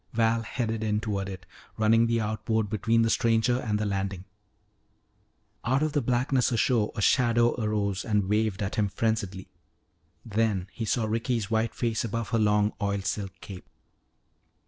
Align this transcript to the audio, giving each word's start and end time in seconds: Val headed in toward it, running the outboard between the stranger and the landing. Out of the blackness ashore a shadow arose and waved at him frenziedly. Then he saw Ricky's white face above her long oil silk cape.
Val 0.13 0.41
headed 0.41 0.83
in 0.83 0.99
toward 0.99 1.29
it, 1.29 1.45
running 1.77 2.07
the 2.07 2.19
outboard 2.19 2.71
between 2.71 3.03
the 3.03 3.09
stranger 3.11 3.59
and 3.59 3.77
the 3.77 3.85
landing. 3.85 4.25
Out 5.63 5.83
of 5.83 5.91
the 5.93 6.01
blackness 6.01 6.51
ashore 6.51 6.91
a 6.95 7.01
shadow 7.03 7.53
arose 7.63 8.03
and 8.03 8.27
waved 8.27 8.63
at 8.63 8.77
him 8.77 8.89
frenziedly. 8.89 9.47
Then 10.25 10.65
he 10.73 10.85
saw 10.85 11.05
Ricky's 11.05 11.51
white 11.51 11.75
face 11.75 12.03
above 12.03 12.29
her 12.29 12.39
long 12.39 12.73
oil 12.81 13.01
silk 13.01 13.33
cape. 13.41 13.67